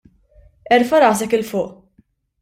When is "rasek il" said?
1.03-1.43